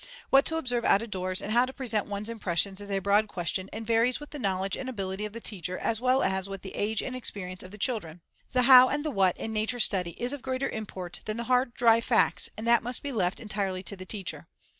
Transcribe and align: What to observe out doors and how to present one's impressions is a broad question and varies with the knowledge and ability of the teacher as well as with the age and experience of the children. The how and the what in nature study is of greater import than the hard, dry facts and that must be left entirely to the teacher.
What 0.31 0.45
to 0.45 0.55
observe 0.57 0.83
out 0.83 1.07
doors 1.11 1.43
and 1.43 1.51
how 1.51 1.67
to 1.67 1.71
present 1.73 2.07
one's 2.07 2.27
impressions 2.27 2.81
is 2.81 2.89
a 2.89 2.97
broad 2.97 3.27
question 3.27 3.69
and 3.71 3.85
varies 3.85 4.19
with 4.19 4.31
the 4.31 4.39
knowledge 4.39 4.75
and 4.75 4.89
ability 4.89 5.25
of 5.25 5.33
the 5.33 5.39
teacher 5.39 5.77
as 5.77 6.01
well 6.01 6.23
as 6.23 6.49
with 6.49 6.63
the 6.63 6.73
age 6.73 7.03
and 7.03 7.15
experience 7.15 7.61
of 7.61 7.69
the 7.69 7.77
children. 7.77 8.21
The 8.53 8.63
how 8.63 8.89
and 8.89 9.05
the 9.05 9.11
what 9.11 9.37
in 9.37 9.53
nature 9.53 9.79
study 9.79 10.19
is 10.19 10.33
of 10.33 10.41
greater 10.41 10.69
import 10.69 11.19
than 11.25 11.37
the 11.37 11.43
hard, 11.43 11.75
dry 11.75 12.01
facts 12.01 12.49
and 12.57 12.65
that 12.65 12.81
must 12.81 13.03
be 13.03 13.11
left 13.11 13.39
entirely 13.39 13.83
to 13.83 13.95
the 13.95 14.07
teacher. 14.07 14.47